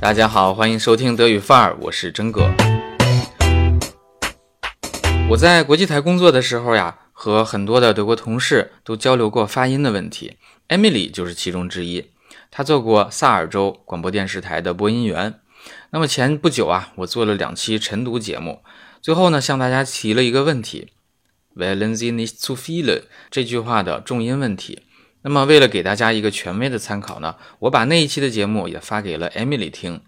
[0.00, 2.48] 大家好，欢迎收听德语范儿，我是真哥。
[5.28, 10.36] 我在国际台工作的时候呀，和很多的德国同事都交流过发音的问题
[10.68, 12.12] ，Emily 就是其中之一。
[12.48, 15.40] 她做过萨尔州广播电视台的播音员。
[15.90, 18.62] 那么前不久啊，我做了两期晨读节目，
[19.02, 20.92] 最后呢向大家提了一个问题
[21.56, 23.02] ：“Wollen Sie nicht zu viele？”
[23.32, 24.82] 这句话的重音问题。
[25.28, 30.00] 那么为了给大家一个权威的参考呢，我把那一期的节目也发给了 Emily 听。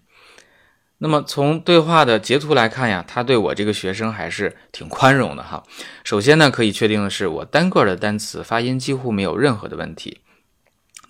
[0.97, 5.61] 那么从对话的截图来看呀，他对我这个学生还是挺宽容的哈。
[6.03, 10.21] 首先呢，可以确定的是，我单个的单词发音几乎没有任何的问题。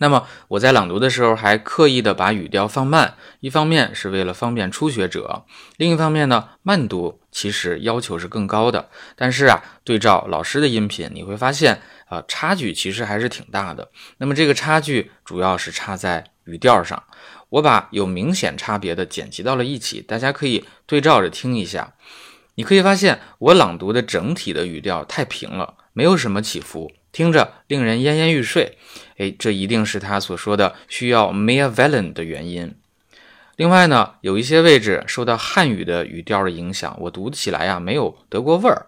[0.01, 5.45] 那么我在朗读的时候还刻意的把语调放慢，一方面是为了方便初学者，
[5.77, 8.89] 另一方面呢，慢读其实要求是更高的。
[9.15, 13.91] 但是啊，对照老师的音频，你会发现啊，差距其实还是挺大的。
[14.17, 17.03] 那么这个差距主要是差在语调上，
[17.49, 21.93] 我把有明显差别的剪辑到了一起，大家可以对照着听一下。
[22.55, 26.91] 你可以发现我朗读的整体的语调太平了，没有什么起伏。
[27.12, 28.76] 听着令人奄奄欲睡，
[29.16, 32.74] 哎，这一定是他所说的需要 mehr Wellen 的原因。
[33.56, 38.86] 另外呢，有一些位置受到汉语的语调的影响，我读起来呀没有德国味儿。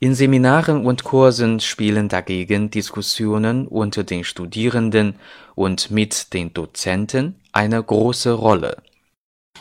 [0.00, 5.14] In Seminaren und Kursen spielen dagegen Diskussionen unter den Studierenden
[5.56, 8.78] und mit den Dozenten eine große Rolle.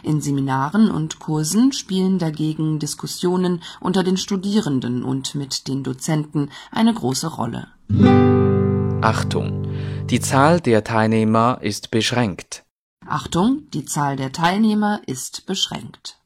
[0.03, 6.93] In Seminaren und Kursen spielen dagegen Diskussionen unter den Studierenden und mit den Dozenten eine
[6.93, 7.69] große Rolle.
[7.94, 9.66] Achtung,
[10.08, 12.64] die Zahl der Teilnehmer ist beschränkt.
[13.06, 16.18] Achtung, die Zahl der Teilnehmer ist beschränkt.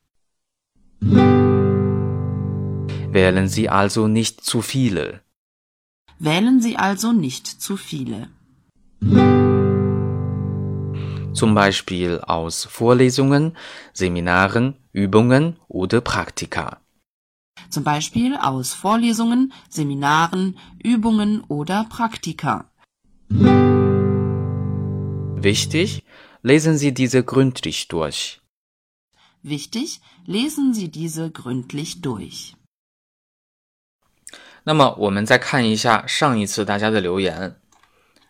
[3.11, 5.23] Wählen Sie also nicht zu viele.
[6.21, 8.29] Wählen Sie also nicht zu viele.
[11.33, 13.57] Zum Beispiel aus Vorlesungen,
[13.93, 16.81] Seminaren, Übungen oder Praktika
[17.70, 22.70] zum Beispiel aus Vorlesungen, Seminaren, Übungen oder Praktika.
[25.44, 26.04] Wichtig,
[26.44, 28.42] lesen Sie diese gründlich durch.
[29.44, 32.56] Wichtig, lesen Sie diese gründlich durch.
[34.64, 37.56] 那么我们再看一下上一次大家的留言。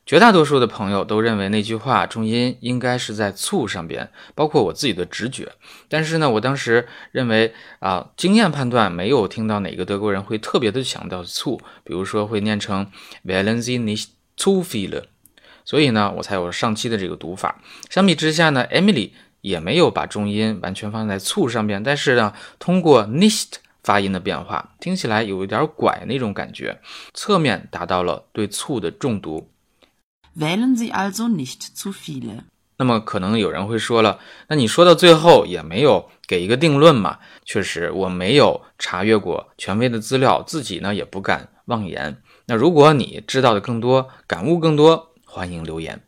[0.06, 5.50] 绝大多数的朋友都认为那句话重音应该是在促上边，包括我自己的直觉。
[5.88, 12.86] 但是呢，我当时认为啊，经验判断没有听到哪个德国人会特别的强调促，比如说会念成
[13.24, 15.02] Wollen Sie nicht zu viele，
[15.64, 17.60] 所以呢，我才有了上期的这个读法。
[17.90, 26.80] 相比之下呢，Emily 也没有把重音完全放在促上边，但是呢，通过 nicht 发音的变化，听起来有一点拐那种感觉，
[27.12, 29.50] 侧面达到了对促的重读。
[30.38, 32.44] Wählen Sie also nicht zu viele。
[32.78, 37.18] 那么可能有人会说了，那你说到最后也没有给一个定论嘛？
[37.46, 42.22] 确实，我没有查阅过权威的资料，自己呢也不敢妄言。
[42.44, 46.02] 那如果你知道的更多，感悟更多，欢迎留言。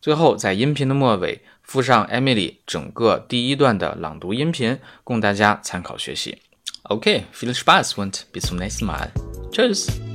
[0.00, 6.38] 最后，在音频的末尾附上 Emily 整个第一段的朗读音频，供大家参考学习。
[6.84, 9.10] OK，viel Spaß und bis zum nächsten Mal.
[9.50, 10.05] Tschüss.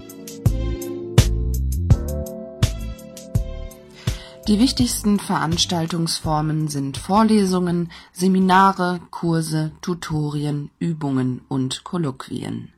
[4.47, 12.73] Die wichtigsten Veranstaltungsformen sind Vorlesungen, Seminare, Kurse, Tutorien, Übungen und Kolloquien.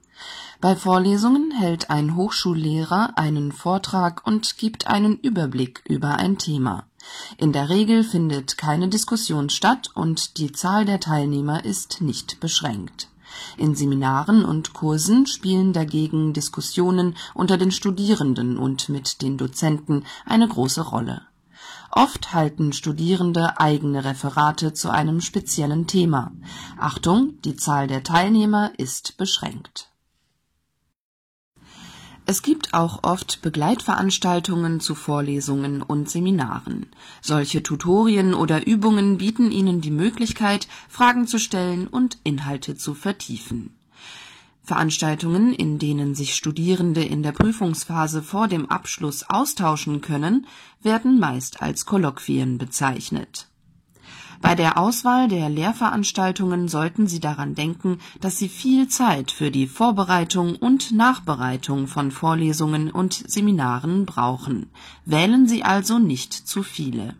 [0.59, 6.85] Bei Vorlesungen hält ein Hochschullehrer einen Vortrag und gibt einen Überblick über ein Thema.
[7.37, 13.07] In der Regel findet keine Diskussion statt und die Zahl der Teilnehmer ist nicht beschränkt.
[13.57, 20.47] In Seminaren und Kursen spielen dagegen Diskussionen unter den Studierenden und mit den Dozenten eine
[20.47, 21.21] große Rolle.
[21.95, 26.31] Oft halten Studierende eigene Referate zu einem speziellen Thema.
[26.75, 29.91] Achtung, die Zahl der Teilnehmer ist beschränkt.
[32.25, 36.87] Es gibt auch oft Begleitveranstaltungen zu Vorlesungen und Seminaren.
[37.21, 43.75] Solche Tutorien oder Übungen bieten Ihnen die Möglichkeit, Fragen zu stellen und Inhalte zu vertiefen
[44.63, 50.47] Veranstaltungen, in denen sich Studierende in der Prüfungsphase vor dem Abschluss austauschen können,
[50.81, 53.49] werden meist als Kolloquien bezeichnet.
[54.41, 59.67] Bei der Auswahl der Lehrveranstaltungen sollten Sie daran denken, dass Sie viel Zeit für die
[59.67, 64.69] Vorbereitung und Nachbereitung von Vorlesungen und Seminaren brauchen.
[65.05, 67.15] Wählen Sie also nicht zu viele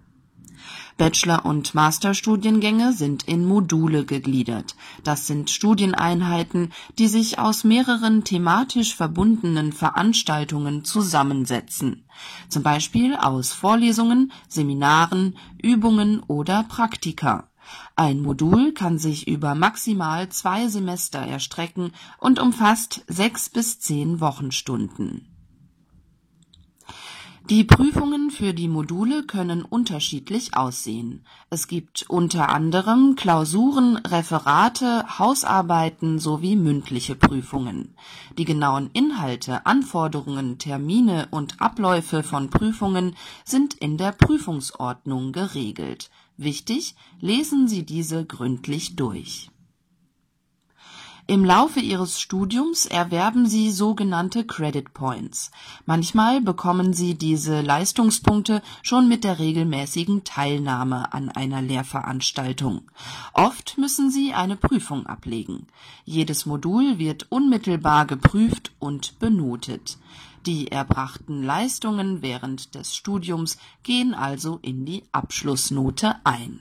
[0.98, 4.76] Bachelor- und Masterstudiengänge sind in Module gegliedert.
[5.04, 12.06] Das sind Studieneinheiten, die sich aus mehreren thematisch verbundenen Veranstaltungen zusammensetzen,
[12.50, 17.50] zum Beispiel aus Vorlesungen, Seminaren, Übungen oder Praktika.
[17.96, 25.33] Ein Modul kann sich über maximal zwei Semester erstrecken und umfasst sechs bis zehn Wochenstunden.
[27.50, 31.26] Die Prüfungen für die Module können unterschiedlich aussehen.
[31.50, 37.96] Es gibt unter anderem Klausuren, Referate, Hausarbeiten sowie mündliche Prüfungen.
[38.38, 43.14] Die genauen Inhalte, Anforderungen, Termine und Abläufe von Prüfungen
[43.44, 46.12] sind in der Prüfungsordnung geregelt.
[46.38, 49.50] Wichtig, lesen Sie diese gründlich durch
[51.26, 55.52] im Laufe ihres Studiums erwerben sie sogenannte Credit Points.
[55.86, 62.92] Manchmal bekommen sie diese Leistungspunkte schon mit der regelmäßigen Teilnahme an einer Lehrveranstaltung.
[63.34, 65.68] Oft müssen sie eine Prüfung ablegen.
[66.04, 69.98] Jedes Modul wird unmittelbar geprüft und benotet.
[70.46, 76.60] Die erbrachten Leistungen während des Studiums gehen also in die Abschlussnote ein